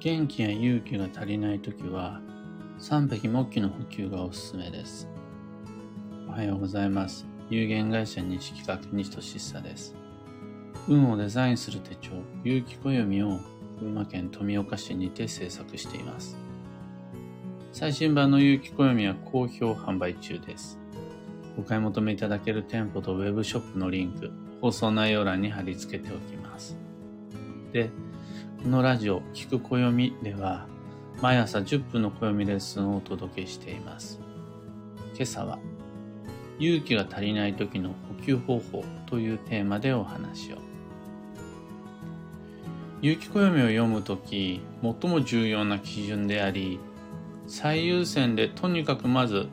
[0.00, 2.20] 元気や勇気が足りないときは、
[2.78, 5.08] 三匹木器の補給がおすすめです。
[6.28, 7.26] おはようございます。
[7.50, 9.96] 有限会社西企画西俊久です。
[10.86, 12.10] 運をデザインする手帳、
[12.44, 13.40] 有機暦を
[13.80, 16.36] 群馬県富岡市にて制作しています。
[17.72, 20.78] 最新版の有機暦は好評販売中です。
[21.58, 24.30] お買い求めいただける店舗とウェブショップのリンク、
[24.60, 26.78] 放送内容欄に貼り付けておきます。
[27.72, 27.90] で、
[28.60, 30.66] このラジオ、聞く暦では、
[31.22, 34.18] 毎朝10分の暦レッスンをお届けしています。
[35.14, 35.60] 今朝は、
[36.58, 40.56] 勇気が足りない時の補給方法というテーマでお話を。
[43.00, 46.80] 有機暦を読むとき、最も重要な基準であり、
[47.46, 49.46] 最優先でとにかくまず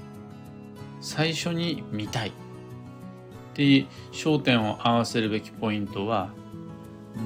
[1.00, 2.32] 最初に見たいっ
[3.54, 6.32] て焦点を合わせるべきポイントは、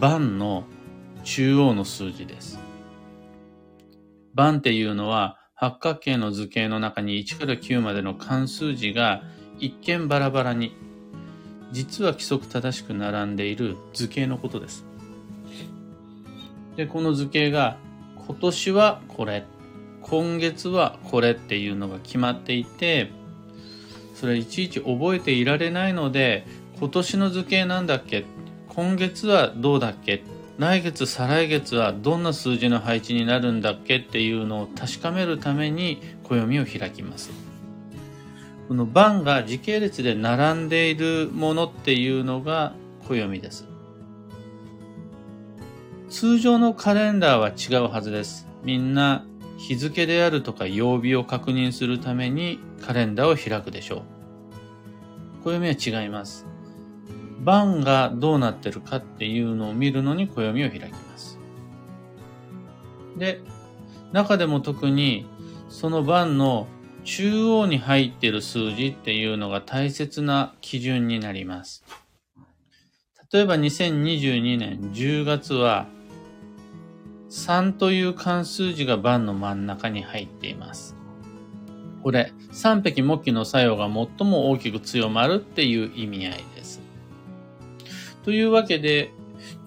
[0.02, 0.66] 番の
[1.23, 2.59] 中央の数字です。
[4.34, 9.24] 番っていうのは八角形の図形の中に1から9までの関数字が
[9.60, 10.74] 一見バラバラに、
[11.71, 14.85] 実は規則正しく並んでいる図形のことです。
[16.77, 17.77] で、この図形が
[18.26, 19.43] 今年はこれ、
[20.02, 23.12] 今月はこれっていうのが決まっていて、
[24.15, 26.48] それいちいち覚えていられないので、
[26.80, 28.24] 今年の図形なんだっけ
[28.70, 30.24] 今月はどうだっけ
[30.60, 37.32] 来月、再来月はどんな数字の配置になるんだっけっていうのを確かめるために暦を開きます。
[38.68, 42.74] この番が時系列で並んでいるものっていうのが
[43.07, 43.65] 暦です。
[46.10, 48.46] 通常のカレンダーは違うはずです。
[48.65, 49.24] みんな
[49.57, 54.04] 日付であるとか曜日を確認するためにカレンダーを開くでしょ
[55.41, 55.46] う。
[55.46, 56.46] 暦は違います。
[57.43, 61.40] 番がどうなってるかっていうのを見るのに暦を開きます。
[63.18, 63.41] で、
[64.12, 65.25] 中でも特に
[65.69, 66.68] その番の
[67.03, 71.84] 中央に入ってる数字っていうのが大切な基準になります。
[73.31, 75.88] 例えば2022年10月は
[77.30, 80.96] 3という関数字が番の真ん中に入っています。
[82.02, 86.59] これ、3匹木器の作用が最も大きく強まるっていう意味合いです。
[88.29, 89.12] というわけで、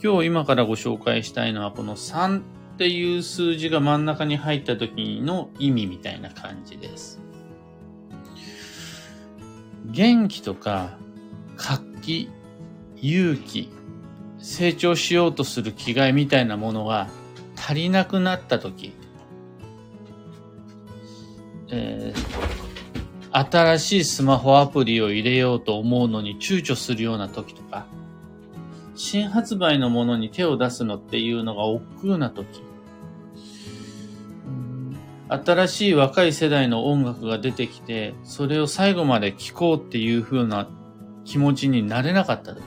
[0.00, 2.42] 今日今からご紹介したいのはこの3っ
[2.78, 7.20] ていう数字が真ん中に入った時の意味みたいな感じです。
[9.86, 10.96] 元気とか
[11.56, 12.30] 活気、
[12.98, 13.68] 勇気、
[14.38, 17.08] 成長しようとする気概みたいなものが
[17.56, 18.92] 足りなくなった時、
[21.68, 27.86] えー、新しいスマホアプリを入れようと思うのに躊躇するような時とか、
[28.94, 32.62] 新発売のものに手を出すのっていうのが億劫な時、
[35.28, 40.68] 新しい若い世代の音楽が出てきて、それを最後まで聴こうっていう風な
[41.24, 42.62] 気持ちになれなかった時、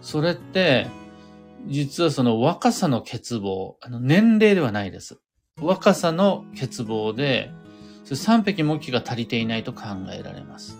[0.00, 0.88] それって、
[1.66, 5.20] 実はその若さの欠乏、あの年齢ではないです。
[5.60, 7.52] 若さの欠乏で、
[8.04, 9.82] 三匹木器が足りていないと考
[10.12, 10.79] えられます。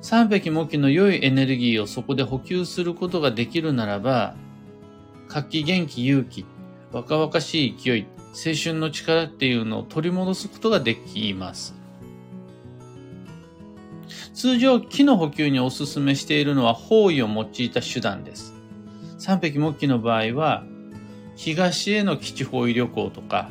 [0.00, 4.34] 三匹木器の良いエネルギーをそこで補給することができるならば、
[5.28, 6.46] 活気、元気、勇気、
[6.92, 11.74] 若々しい勢い、青春の力っていうのを取り戻すことができます。
[14.32, 18.54] 通常、木の補給にお勧めしているのは方位を用いた手段です。
[19.18, 20.64] 三匹木器の場合は、
[21.34, 23.50] 東への基地方位旅行とか、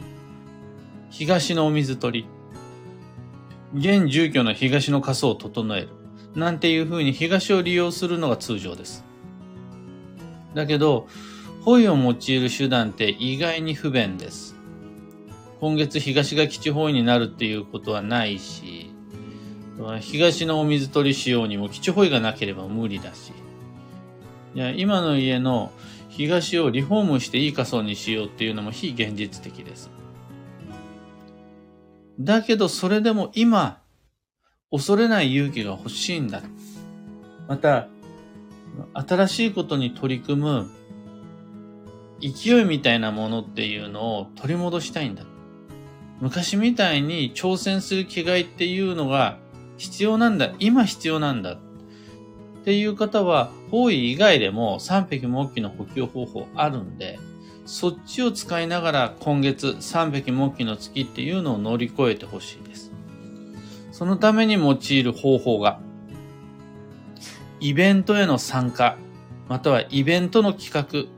[1.09, 2.25] 東のお水取
[3.73, 5.89] り、現住居の東の仮想を整える、
[6.37, 9.03] なんていう風に東を利用するのが通常です。
[10.53, 11.07] だけど、
[11.65, 14.55] 方位を用いる手段って意外に不便です。
[15.59, 18.93] 今月東が基地方位になるっていうことはないし、
[19.99, 23.33] 東のお水取り仕様にも基地方位がなければ無理だし、
[24.53, 25.71] いや、今の家の
[26.09, 29.89] 東をリフォームしていい仮想にしようっていうのも非現実的です。
[32.19, 33.81] だけどそれでも今、
[34.69, 36.41] 恐れない勇気が欲しいんだ。
[37.47, 37.87] また、
[38.93, 40.69] 新しいことに取り組む
[42.19, 45.23] 勢いみたいなものっていうのを取り戻したいんだ。
[46.19, 49.37] 昔みたいに挑戦する気概っていうのが
[49.77, 50.53] 必要なんだ。
[50.59, 51.53] 今必要なんだ。
[51.53, 51.57] っ
[52.65, 57.19] ていう方は、方位以外でも3匹木器の補給方法あるんで、
[57.65, 62.86] そっちを使いながら今月3匹木器の月っていうのを乗り越えてほしいです。
[63.97, 65.79] そのために用いる方法が、
[67.59, 68.95] イベントへの参加、
[69.49, 71.11] またはイベントの企画、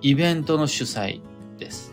[0.00, 1.20] イベントの主催
[1.58, 1.92] です。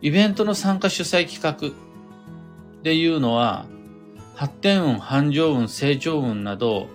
[0.00, 3.66] イベントの参加主催企画っていうのは、
[4.34, 6.86] 発展運、繁盛運、成長運など、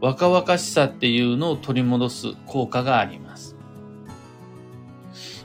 [0.00, 3.56] 若々しさっていうのを取り戻す効果があります。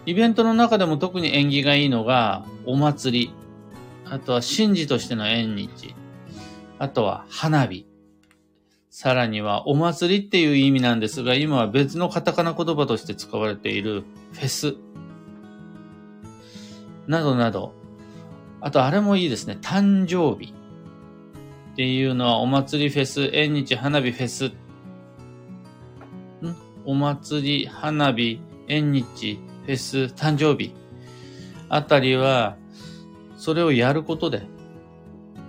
[0.06, 3.41] イベントの中でも特に縁起がいいのが、お祭り、
[4.12, 5.96] あとは神事としての縁日、
[6.80, 7.88] あとは花火、
[8.90, 14.04] さらにはお祭りっていう意味なんですが、今は別のカタカナ言葉として使われている
[14.34, 14.76] フェス、
[17.08, 17.74] などなど、
[18.60, 20.54] あとあれもいいですね、誕生日。
[21.72, 24.54] っていうのはお祭りフェス、縁日、花火フェス、ん？
[26.84, 30.76] お祭り、花火、縁日、フェス、誕生日。
[31.70, 32.58] あたりは、
[33.42, 34.44] それをやることで、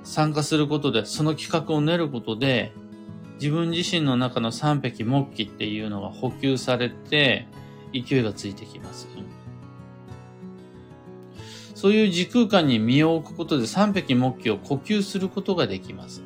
[0.02, 2.72] 参加することで、その企画を練ることで、
[3.34, 7.46] 自分自身の中の三匹木器っていうのが補給されて、
[7.92, 9.08] 勢いがついてきます。
[11.74, 16.22] そういう時空間に身を置くことで三匹木器を呼吸することができます。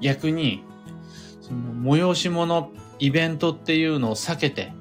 [0.00, 0.62] 逆に、
[1.40, 2.70] その催し物、
[3.00, 4.72] イベントっていうのを避けて、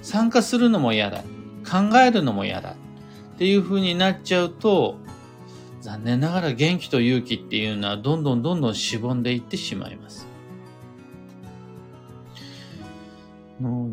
[0.00, 1.24] 参加するのも嫌だ。
[1.68, 2.76] 考えるのも嫌だ。
[3.34, 4.96] っていう風になっちゃうと、
[5.80, 10.28] 残念ながら元気と勇気っていうのはどんどんどんどんしぼんでいってしまいます。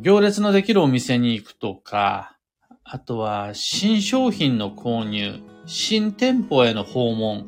[0.01, 2.37] 行列のできるお店に行くとか、
[2.83, 7.47] あとは新商品の購入、新店舗への訪問、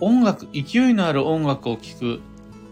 [0.00, 2.20] 音楽、勢いのある音楽を聴く、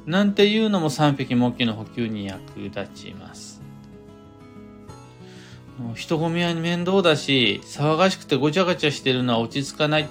[0.04, 3.49] なんていうのも三匹木器の補給に役立ちます。
[5.94, 10.08] 人混みは面倒だし、騒がしくてごちゃごちゃしてるのは落ち着かない。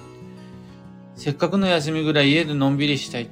[1.16, 3.28] せっかくの休みぐらい家でのんびりしたい。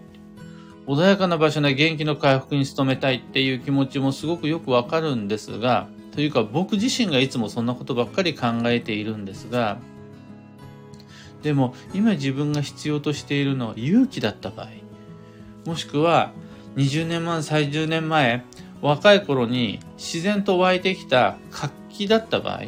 [0.87, 9.79] 穏やかな場所で元気の回復に努めたいっていう気持ちもすごくよくわかるんですが、というか僕自身がいつもそんなことばっかり考えているんですが、
[11.43, 14.69] でも今自分が必要としているのは勇気だった場合、
[15.67, 16.33] もしくは
[16.77, 18.45] 20年前、30年前、
[18.81, 22.63] 若い頃に自然と湧いてきた活気だった場合、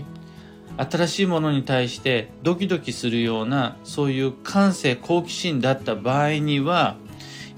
[0.77, 6.97] 新しいものに対してドキドキするようなそういう感性好奇心だった場合には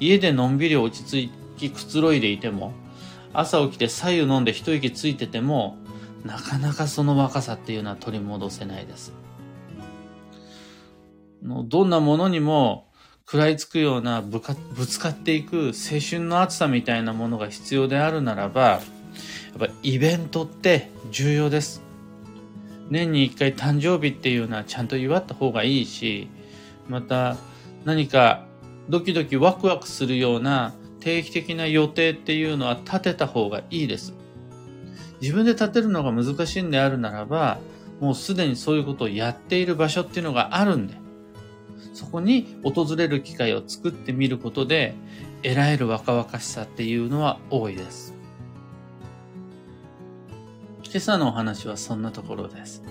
[0.01, 2.73] 家でのんびり落ち着きくつろいでいても
[3.33, 5.77] 朝起きて左右飲んで一息ついてても
[6.25, 9.13] なかなかその若さっていうのは取り戻せないです。
[11.43, 12.89] どんなものにも
[13.27, 14.41] 食らいつくようなぶ
[14.87, 18.81] つかっていく青春の熱さみたいなものが必要であるならば
[19.59, 21.83] やっぱイベントって重要です。
[22.91, 26.29] 年に一回誕生日っていうのはちゃんと祝った方がいいし、
[26.89, 27.37] また
[27.85, 28.47] 何か
[28.89, 34.15] ドキドキワクワクするような定期的な予定っていうのは立てた方がいいです。
[35.21, 37.59] 自分で立てるのが難しいんであるならば、
[38.01, 40.95] もうすでにそういうことをやっている場所っていうのがあるんで、
[41.95, 44.95] そこに訪れる機会を作ってみることで、
[45.43, 48.15] 得られる若々しさっていうのは多いです。
[50.93, 52.83] 今朝のお話はそんなところです。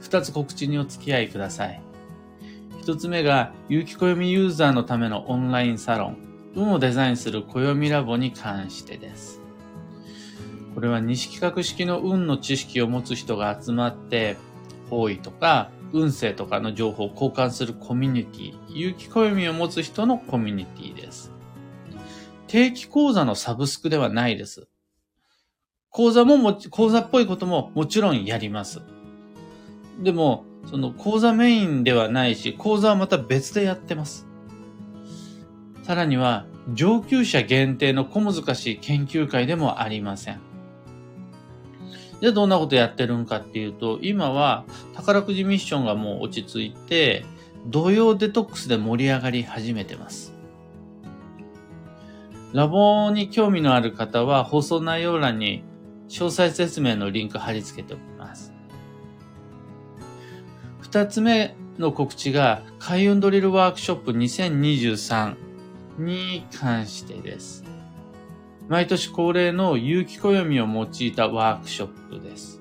[0.00, 1.82] 二つ告知にお付き合いください。
[2.80, 6.16] 一つ目が、有機暦ユーザーのためのオンラインサロン、
[6.54, 9.42] 運をデザインする暦ラボに関してです。
[10.74, 14.38] これは西企画式の運の知識を持つ人が集まって、
[14.88, 21.30] 方位とか運勢とかの情報を交換するコミュニティ、有機暦を持つ人のコミュニティです。
[22.46, 24.66] 定期講座のサブスクではないです。
[25.96, 28.82] 講座もも講座っぽいことももちろんやります。
[29.98, 34.26] でも、その講座メインではないし、講座はまた別でやってます。
[35.84, 40.40] さらには、上級者限定の小難しい研究会でもありません。
[42.20, 47.24] じゃあどんなことやってるんかっていうと、今は宝くじミッションがもう落ち着いて、
[47.68, 50.34] 土曜デトックスで盛り上がり始めてます。
[52.52, 55.64] ラボに興味のある方は放送内容欄に
[56.08, 58.52] 詳細説明のリンク貼り付けておきます。
[60.80, 65.36] 二つ目の告知が、開運ドリルワークショップ2023
[65.98, 67.64] に関してです。
[68.68, 72.60] 毎年恒例の有機暦を用いたワークショップです。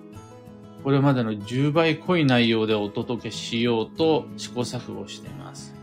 [0.83, 5.73] これまでの10倍濃い内容でお届けしようと試行錯誤しています。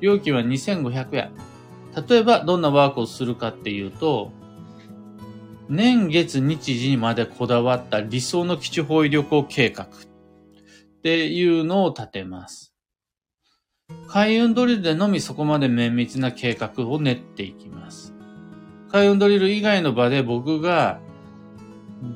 [0.00, 1.30] 料金は2500円。
[2.08, 4.32] 例えばどんなワークをするかっていうと、
[5.68, 9.88] 年月日時にまでこだわった理想の基地方位旅行計画っ
[11.02, 12.74] ていうのを立てます。
[14.08, 18.14] 開運ドリルでのみそこまで綿密な計画を練っていきます。
[18.90, 21.00] 海運ドリル以外の場で僕が、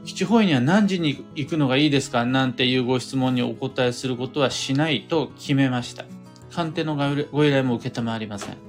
[0.05, 2.26] 基地保育には何時に行くのがいいですか？
[2.26, 6.05] なんていうご質問にお答えすることはしないと決めました。
[6.50, 6.97] 鑑定の
[7.31, 8.65] ご依頼も受けたまわりません。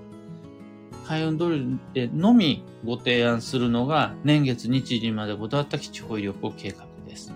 [1.08, 7.32] 海運ドリルでのみご提案するのが年月日時までこだわった基地保育旅行計画です。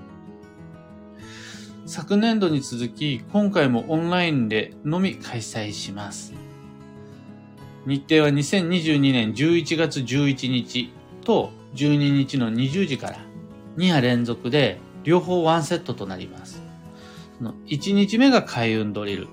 [1.85, 6.33] 昨年度に続き、今回もオンラインでのみ開催します。
[7.85, 10.91] 日程は2022年11月11日
[11.23, 13.19] と12日の20時から
[13.77, 16.61] 2夜連続で両方ワンセットとなります。
[17.67, 19.29] 1日目が開運ドリル。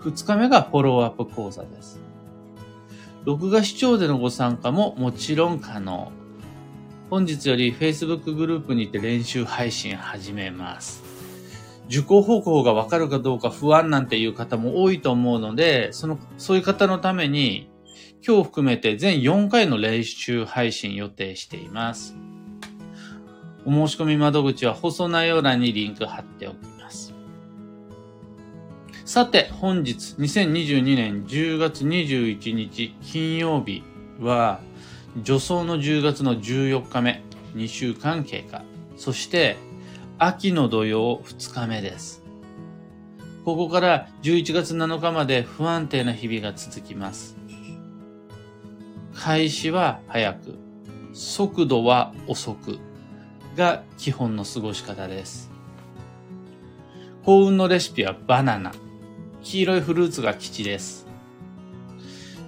[0.00, 2.07] 2日目がフォローアップ講座です。
[3.24, 6.12] 録画視聴でのご参加ももちろん可能。
[7.10, 11.02] 本日より Facebook グループにて練習配信始めます。
[11.88, 17.70] 受講方法がわかるかどうか不安なんていう方も多いと思うので、その、そういう方のために、
[18.26, 22.16] 今日含めて全4回の練習配信予定しています。
[23.64, 26.77] お申し込み窓口は放送内容欄にリンク貼っておきます。
[29.08, 33.82] さて、本日2022年10月21日金曜日
[34.20, 34.60] は、
[35.24, 37.22] 助走の10月の14日目、
[37.54, 38.64] 2週間経過。
[38.98, 39.56] そして、
[40.18, 42.22] 秋の土曜2日目です。
[43.46, 47.38] ここから11月7日まで不安定な日々が続きます。
[49.14, 50.58] 開始は早く、
[51.14, 52.78] 速度は遅く
[53.56, 55.50] が基本の過ごし方です。
[57.24, 58.70] 幸運のレシピはバナナ。
[59.48, 61.06] 黄色いフルーツが吉です。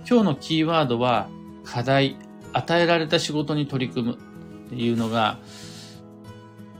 [0.06, 1.30] 今日のキーワードは
[1.64, 2.16] 課題、
[2.52, 4.18] 与えられた仕事に取り組む
[4.66, 5.38] っていうのが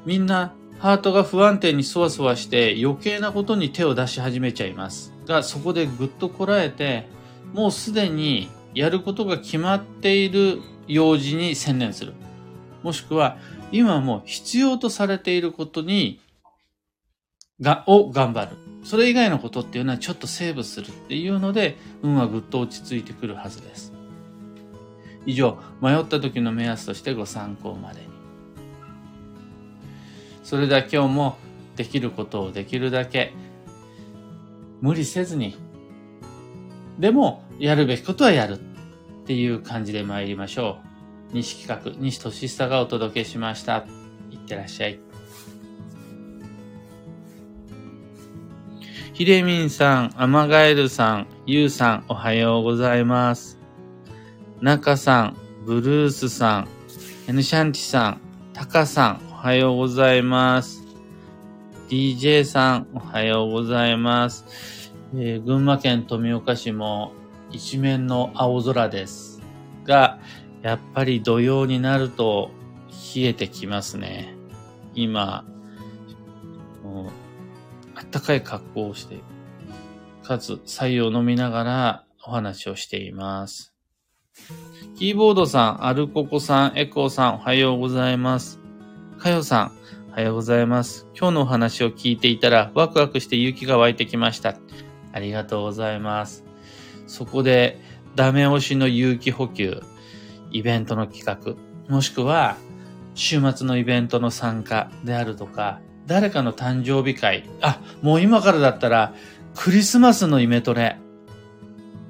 [0.05, 5.15] みんなハートが不安定にそわそわして余計なことに手を出し始めちゃいます。
[5.27, 7.09] が、そこでぐっとこらえて、
[7.55, 12.13] もうすでにやることが決まっている用事に専念する。
[12.83, 13.39] もしくは、
[13.73, 16.21] 今も必要とされていることに、
[17.59, 18.70] が、を頑張る。
[18.83, 23.93] それ以外のことっていうのはちょっとセーブするっていうので、運はぐっと落ち着いてくるはずです。
[25.27, 28.07] 以上、迷った時の目安としてご参考までに。
[30.43, 31.37] それでは今日も
[31.77, 33.33] できることをできるだけ
[34.81, 35.57] 無理せずに、
[36.99, 38.59] でもやるべきことはやるっ
[39.27, 40.79] ていう感じで参りましょ
[41.33, 41.35] う。
[41.35, 43.85] 西企画、西俊久がお届けしました。
[44.31, 45.10] いってらっしゃい。
[49.21, 53.59] ひでみんさん、アマガエルさん、ゆうさん、おはようございます。
[54.63, 55.37] なかさん、
[55.67, 56.69] ブルースさん、
[57.29, 58.21] エヌシャンティさん、
[58.55, 60.83] タカさん、おはようございます。
[61.91, 64.91] DJ さん、おはようございます。
[65.15, 67.13] えー、群馬県富岡市も
[67.51, 69.43] 一面の青空です。
[69.85, 70.19] が、
[70.63, 72.53] やっぱり土曜になると
[73.15, 74.35] 冷えてきますね。
[74.95, 75.45] 今、
[78.01, 79.19] あったかい格好をして、
[80.23, 83.75] かつ、採用飲みながらお話をしています。
[84.97, 88.59] キーボードさん、アルココさん、エコーさん、おはようございます。
[89.19, 89.73] かよさん、
[90.09, 91.09] おはようございます。
[91.15, 94.57] 今日のお話を聞いていたら、ワクワクして勇気が湧いてきました。
[95.13, 96.43] ありがとうございます。
[97.07, 97.79] そこで、
[98.15, 99.83] ダメ押しの勇気補給、
[100.53, 102.57] イベントの企画、もしくは、
[103.15, 109.15] 週末のイベントの参加であるとか、誰かの誕生日会、あ、もう今からだったら、
[109.55, 110.99] クリスマスのイメトレ、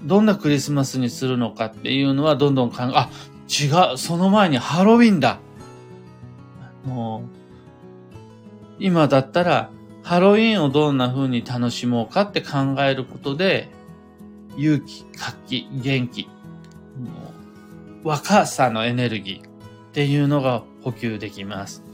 [0.04, 3.11] どんなクリスマスにするのかっていうのはどんどん考え、あ、
[3.47, 5.38] 違う、その前にハロウィンだ。
[6.87, 7.25] も
[8.11, 8.16] う、
[8.78, 9.71] 今だったら、
[10.02, 13.69] ハロウィンをどんな風に楽しもうかって考えることで、
[14.57, 16.30] 勇気、活気、元気、も
[18.02, 21.89] う若さのエネルギーっていうのが補給できます。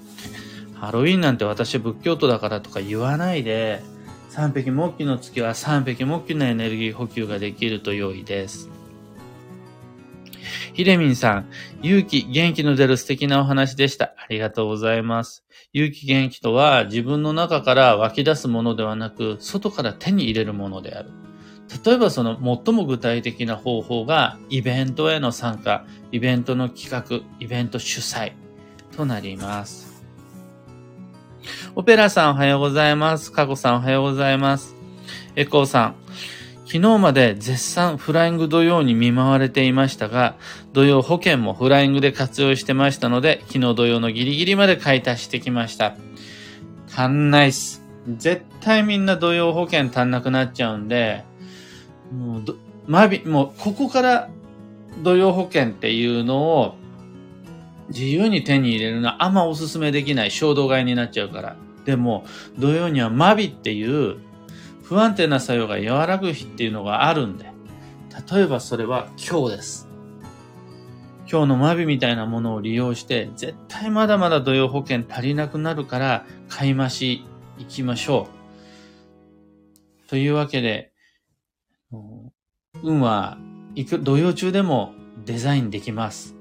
[0.80, 3.82] ハロウィンなんて私仏教徒だからとか言わないで、
[4.28, 8.70] 三匹木器の月は三匹木器のエネルギー補給ができると良いです。
[10.74, 11.48] ひでみんさん、
[11.82, 14.12] 勇気、元気の出る素敵なお話でした。
[14.18, 15.42] ありがとうございます。
[15.72, 21.08] 勇気、元気とは自分の中から湧き出すものではなく、外から手に入れるものである。
[21.84, 28.32] 例えばその最も具体的な方法がイベントへの参加、イベントの企画、イベント主催
[28.94, 29.95] となります。
[31.74, 33.32] オペラさんおはようございます。
[33.32, 34.74] カゴさんおはようございます。
[35.34, 35.94] エコーさん、
[36.66, 40.34] 昨日まで絶賛フライング土曜に見舞われていましたが、
[40.72, 45.96] 土曜保険もフライングで活用してましたので、昨日土曜のギリギリまで買い足してきました。
[46.92, 47.82] 足んないっす。
[48.08, 51.24] 絶対みんな土曜保険足んなくなっちゃうんで、
[52.12, 54.28] もうど、まび、もうここから
[55.02, 56.74] 土曜保険っていうのを
[57.88, 61.56] 自由に手に入れるのはあんまおすすめできない衝動買いになっちゃうから。
[61.84, 62.24] でも、
[62.58, 64.18] 土曜にはマビっていう
[64.82, 67.50] 不安定な作用が和らぐ日っていうのがあるんで、
[68.30, 69.88] 例えばそれは今日です。
[71.30, 77.24] 今日のマビみたいなものを利用して、絶対まだまだ土曜保険足りなくなるから、買い増し
[77.58, 78.28] 行きましょ
[80.06, 80.08] う。
[80.08, 80.92] というわけで、
[82.82, 83.38] 運は、
[83.74, 86.35] 土曜中でもデザインできます。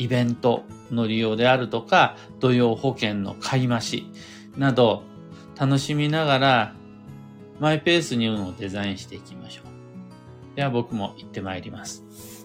[0.00, 4.06] イベントの利用であるとか、土曜保険の買い増し
[4.56, 5.02] など、
[5.58, 6.74] 楽しみながら、
[7.58, 9.62] マイペースに運をデザインしていきましょ
[10.54, 10.56] う。
[10.56, 12.39] では僕も行ってまいります。